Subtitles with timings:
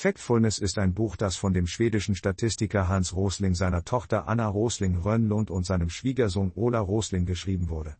[0.00, 4.96] Factfulness ist ein Buch, das von dem schwedischen Statistiker Hans Rosling seiner Tochter Anna Rosling
[4.98, 7.96] Rönnlund und seinem Schwiegersohn Ola Rosling geschrieben wurde.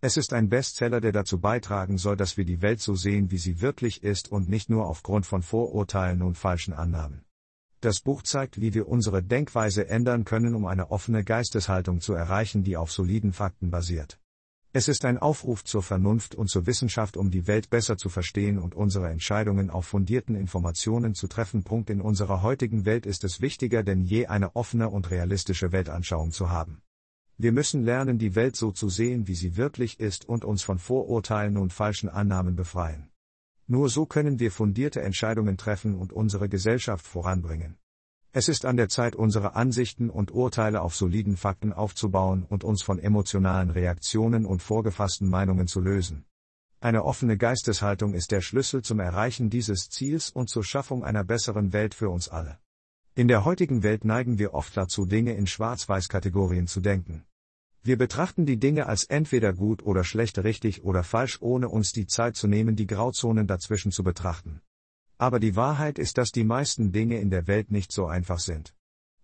[0.00, 3.38] Es ist ein Bestseller, der dazu beitragen soll, dass wir die Welt so sehen, wie
[3.38, 7.24] sie wirklich ist und nicht nur aufgrund von Vorurteilen und falschen Annahmen.
[7.80, 12.64] Das Buch zeigt, wie wir unsere Denkweise ändern können, um eine offene Geisteshaltung zu erreichen,
[12.64, 14.18] die auf soliden Fakten basiert.
[14.76, 18.58] Es ist ein Aufruf zur Vernunft und zur Wissenschaft, um die Welt besser zu verstehen
[18.58, 21.64] und unsere Entscheidungen auf fundierten Informationen zu treffen.
[21.64, 26.30] Punkt in unserer heutigen Welt ist es wichtiger denn je eine offene und realistische Weltanschauung
[26.30, 26.82] zu haben.
[27.38, 30.78] Wir müssen lernen, die Welt so zu sehen, wie sie wirklich ist und uns von
[30.78, 33.08] Vorurteilen und falschen Annahmen befreien.
[33.66, 37.78] Nur so können wir fundierte Entscheidungen treffen und unsere Gesellschaft voranbringen.
[38.38, 42.82] Es ist an der Zeit, unsere Ansichten und Urteile auf soliden Fakten aufzubauen und uns
[42.82, 46.26] von emotionalen Reaktionen und vorgefassten Meinungen zu lösen.
[46.78, 51.72] Eine offene Geisteshaltung ist der Schlüssel zum Erreichen dieses Ziels und zur Schaffung einer besseren
[51.72, 52.58] Welt für uns alle.
[53.14, 57.24] In der heutigen Welt neigen wir oft dazu, Dinge in Schwarz-Weiß-Kategorien zu denken.
[57.82, 62.06] Wir betrachten die Dinge als entweder gut oder schlecht richtig oder falsch, ohne uns die
[62.06, 64.60] Zeit zu nehmen, die Grauzonen dazwischen zu betrachten.
[65.18, 68.74] Aber die Wahrheit ist, dass die meisten Dinge in der Welt nicht so einfach sind.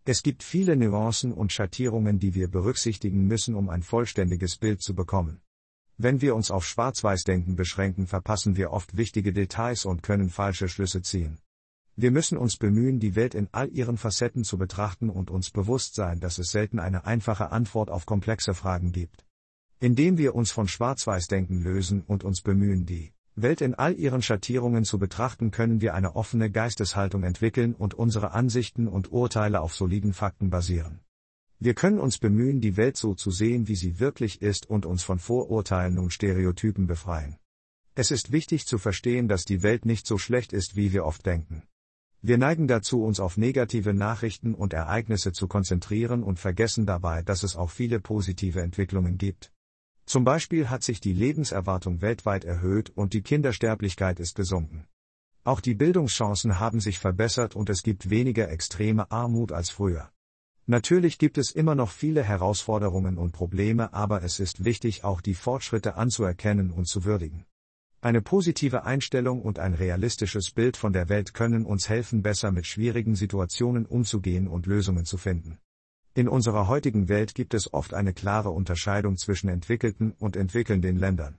[0.04, 4.94] Es gibt viele Nuancen und Schattierungen, die wir berücksichtigen müssen, um ein vollständiges Bild zu
[4.94, 5.40] bekommen.
[5.98, 11.02] Wenn wir uns auf Schwarz-Weiß-Denken beschränken, verpassen wir oft wichtige Details und können falsche Schlüsse
[11.02, 11.38] ziehen.
[11.94, 15.94] Wir müssen uns bemühen, die Welt in all ihren Facetten zu betrachten und uns bewusst
[15.94, 19.26] sein, dass es selten eine einfache Antwort auf komplexe Fragen gibt.
[19.78, 24.84] Indem wir uns von Schwarz-Weiß-Denken lösen und uns bemühen, die Welt in all ihren Schattierungen
[24.84, 30.12] zu betrachten, können wir eine offene Geisteshaltung entwickeln und unsere Ansichten und Urteile auf soliden
[30.12, 31.00] Fakten basieren.
[31.58, 35.02] Wir können uns bemühen, die Welt so zu sehen, wie sie wirklich ist und uns
[35.02, 37.36] von Vorurteilen und Stereotypen befreien.
[37.94, 41.24] Es ist wichtig zu verstehen, dass die Welt nicht so schlecht ist, wie wir oft
[41.24, 41.62] denken.
[42.20, 47.42] Wir neigen dazu, uns auf negative Nachrichten und Ereignisse zu konzentrieren und vergessen dabei, dass
[47.42, 49.51] es auch viele positive Entwicklungen gibt.
[50.04, 54.86] Zum Beispiel hat sich die Lebenserwartung weltweit erhöht und die Kindersterblichkeit ist gesunken.
[55.44, 60.10] Auch die Bildungschancen haben sich verbessert und es gibt weniger extreme Armut als früher.
[60.66, 65.34] Natürlich gibt es immer noch viele Herausforderungen und Probleme, aber es ist wichtig, auch die
[65.34, 67.46] Fortschritte anzuerkennen und zu würdigen.
[68.00, 72.66] Eine positive Einstellung und ein realistisches Bild von der Welt können uns helfen, besser mit
[72.66, 75.58] schwierigen Situationen umzugehen und Lösungen zu finden.
[76.14, 81.38] In unserer heutigen Welt gibt es oft eine klare Unterscheidung zwischen entwickelten und entwickelnden Ländern.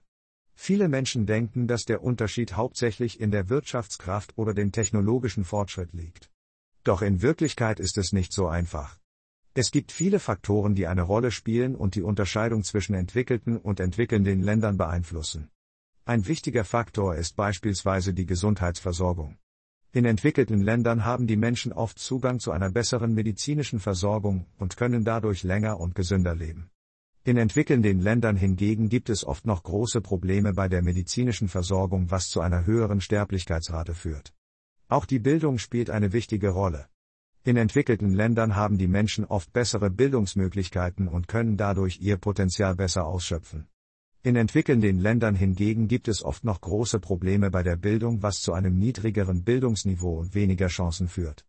[0.56, 6.28] Viele Menschen denken, dass der Unterschied hauptsächlich in der Wirtschaftskraft oder dem technologischen Fortschritt liegt.
[6.82, 8.98] Doch in Wirklichkeit ist es nicht so einfach.
[9.54, 14.42] Es gibt viele Faktoren, die eine Rolle spielen und die Unterscheidung zwischen entwickelten und entwickelnden
[14.42, 15.50] Ländern beeinflussen.
[16.04, 19.38] Ein wichtiger Faktor ist beispielsweise die Gesundheitsversorgung.
[19.94, 25.04] In entwickelten Ländern haben die Menschen oft Zugang zu einer besseren medizinischen Versorgung und können
[25.04, 26.68] dadurch länger und gesünder leben.
[27.22, 32.28] In entwickelnden Ländern hingegen gibt es oft noch große Probleme bei der medizinischen Versorgung, was
[32.28, 34.34] zu einer höheren Sterblichkeitsrate führt.
[34.88, 36.88] Auch die Bildung spielt eine wichtige Rolle.
[37.44, 43.06] In entwickelten Ländern haben die Menschen oft bessere Bildungsmöglichkeiten und können dadurch ihr Potenzial besser
[43.06, 43.68] ausschöpfen.
[44.26, 48.54] In entwickelnden Ländern hingegen gibt es oft noch große Probleme bei der Bildung, was zu
[48.54, 51.44] einem niedrigeren Bildungsniveau und weniger Chancen führt.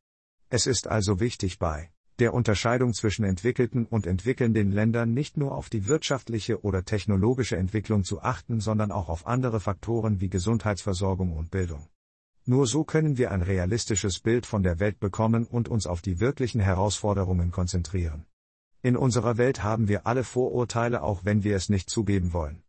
[0.49, 5.69] Es ist also wichtig bei der Unterscheidung zwischen entwickelten und entwickelnden Ländern nicht nur auf
[5.69, 11.51] die wirtschaftliche oder technologische Entwicklung zu achten, sondern auch auf andere Faktoren wie Gesundheitsversorgung und
[11.51, 11.87] Bildung.
[12.43, 16.19] Nur so können wir ein realistisches Bild von der Welt bekommen und uns auf die
[16.19, 18.25] wirklichen Herausforderungen konzentrieren.
[18.81, 22.64] In unserer Welt haben wir alle Vorurteile, auch wenn wir es nicht zugeben wollen.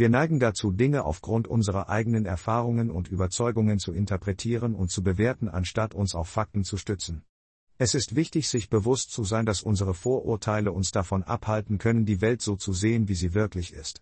[0.00, 5.46] Wir neigen dazu, Dinge aufgrund unserer eigenen Erfahrungen und Überzeugungen zu interpretieren und zu bewerten,
[5.46, 7.22] anstatt uns auf Fakten zu stützen.
[7.76, 12.22] Es ist wichtig, sich bewusst zu sein, dass unsere Vorurteile uns davon abhalten können, die
[12.22, 14.00] Welt so zu sehen, wie sie wirklich ist.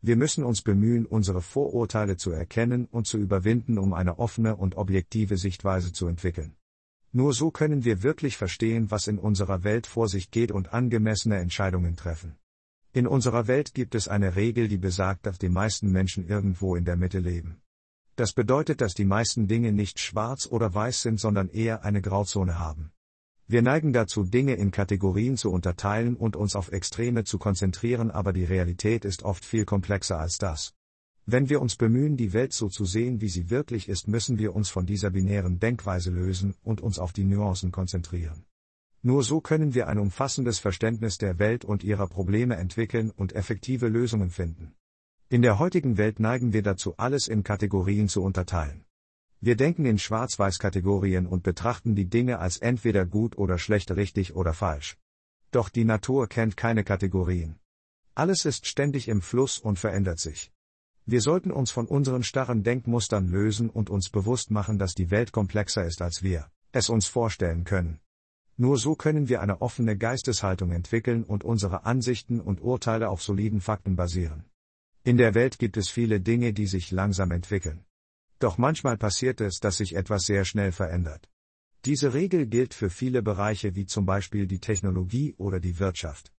[0.00, 4.76] Wir müssen uns bemühen, unsere Vorurteile zu erkennen und zu überwinden, um eine offene und
[4.76, 6.56] objektive Sichtweise zu entwickeln.
[7.12, 11.36] Nur so können wir wirklich verstehen, was in unserer Welt vor sich geht und angemessene
[11.36, 12.34] Entscheidungen treffen.
[12.96, 16.84] In unserer Welt gibt es eine Regel, die besagt, dass die meisten Menschen irgendwo in
[16.84, 17.60] der Mitte leben.
[18.14, 22.60] Das bedeutet, dass die meisten Dinge nicht schwarz oder weiß sind, sondern eher eine Grauzone
[22.60, 22.92] haben.
[23.48, 28.32] Wir neigen dazu, Dinge in Kategorien zu unterteilen und uns auf Extreme zu konzentrieren, aber
[28.32, 30.72] die Realität ist oft viel komplexer als das.
[31.26, 34.54] Wenn wir uns bemühen, die Welt so zu sehen, wie sie wirklich ist, müssen wir
[34.54, 38.44] uns von dieser binären Denkweise lösen und uns auf die Nuancen konzentrieren.
[39.06, 43.88] Nur so können wir ein umfassendes Verständnis der Welt und ihrer Probleme entwickeln und effektive
[43.88, 44.74] Lösungen finden.
[45.28, 48.86] In der heutigen Welt neigen wir dazu, alles in Kategorien zu unterteilen.
[49.42, 54.54] Wir denken in Schwarz-Weiß-Kategorien und betrachten die Dinge als entweder gut oder schlecht, richtig oder
[54.54, 54.96] falsch.
[55.50, 57.56] Doch die Natur kennt keine Kategorien.
[58.14, 60.50] Alles ist ständig im Fluss und verändert sich.
[61.04, 65.30] Wir sollten uns von unseren starren Denkmustern lösen und uns bewusst machen, dass die Welt
[65.30, 68.00] komplexer ist, als wir es uns vorstellen können.
[68.56, 73.60] Nur so können wir eine offene Geisteshaltung entwickeln und unsere Ansichten und Urteile auf soliden
[73.60, 74.44] Fakten basieren.
[75.02, 77.84] In der Welt gibt es viele Dinge, die sich langsam entwickeln.
[78.38, 81.28] Doch manchmal passiert es, dass sich etwas sehr schnell verändert.
[81.84, 86.32] Diese Regel gilt für viele Bereiche wie zum Beispiel die Technologie oder die Wirtschaft.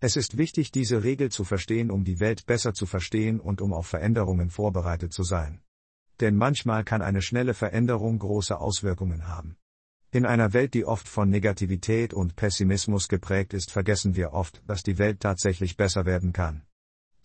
[0.00, 3.72] Es ist wichtig, diese Regel zu verstehen, um die Welt besser zu verstehen und um
[3.72, 5.60] auf Veränderungen vorbereitet zu sein.
[6.20, 9.56] Denn manchmal kann eine schnelle Veränderung große Auswirkungen haben.
[10.10, 14.82] In einer Welt, die oft von Negativität und Pessimismus geprägt ist, vergessen wir oft, dass
[14.82, 16.62] die Welt tatsächlich besser werden kann.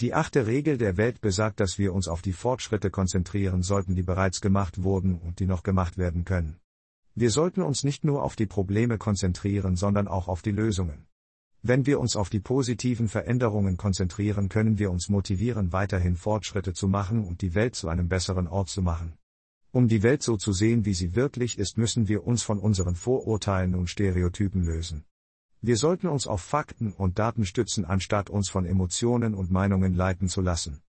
[0.01, 4.03] Die achte Regel der Welt besagt, dass wir uns auf die Fortschritte konzentrieren sollten, die
[4.03, 6.57] bereits gemacht wurden und die noch gemacht werden können.
[7.15, 11.05] Wir sollten uns nicht nur auf die Probleme konzentrieren, sondern auch auf die Lösungen.
[11.61, 16.89] Wenn wir uns auf die positiven Veränderungen konzentrieren, können wir uns motivieren, weiterhin Fortschritte zu
[16.89, 19.13] machen und die Welt zu einem besseren Ort zu machen.
[19.75, 22.93] Um die Welt so zu sehen, wie sie wirklich ist, müssen wir uns von unseren
[22.93, 25.03] Vorurteilen und Stereotypen lösen.
[25.61, 30.29] Wir sollten uns auf Fakten und Daten stützen, anstatt uns von Emotionen und Meinungen leiten
[30.29, 30.83] zu lassen.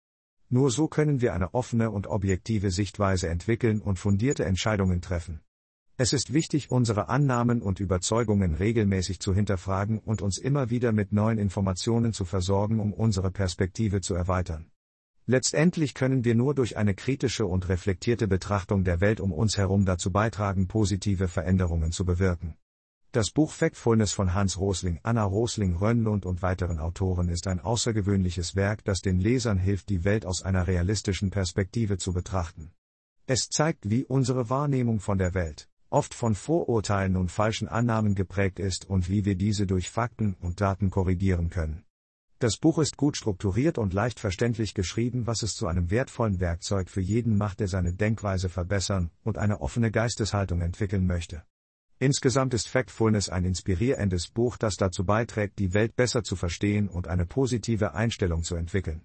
[0.50, 5.40] Nur so können wir eine offene und objektive Sichtweise entwickeln und fundierte Entscheidungen treffen.
[5.96, 11.10] Es ist wichtig, unsere Annahmen und Überzeugungen regelmäßig zu hinterfragen und uns immer wieder mit
[11.10, 14.70] neuen Informationen zu versorgen, um unsere Perspektive zu erweitern.
[15.26, 19.86] Letztendlich können wir nur durch eine kritische und reflektierte Betrachtung der Welt um uns herum
[19.86, 22.56] dazu beitragen, positive Veränderungen zu bewirken.
[23.10, 28.54] Das Buch Factfulness von Hans Rosling, Anna Rosling, Rönnlund und weiteren Autoren ist ein außergewöhnliches
[28.54, 32.72] Werk, das den Lesern hilft, die Welt aus einer realistischen Perspektive zu betrachten.
[33.26, 38.58] Es zeigt, wie unsere Wahrnehmung von der Welt, oft von Vorurteilen und falschen Annahmen geprägt
[38.58, 41.83] ist und wie wir diese durch Fakten und Daten korrigieren können.
[42.44, 46.90] Das Buch ist gut strukturiert und leicht verständlich geschrieben, was es zu einem wertvollen Werkzeug
[46.90, 51.42] für jeden macht, der seine Denkweise verbessern und eine offene Geisteshaltung entwickeln möchte.
[51.98, 57.08] Insgesamt ist Factfulness ein inspirierendes Buch, das dazu beiträgt, die Welt besser zu verstehen und
[57.08, 59.00] eine positive Einstellung zu entwickeln.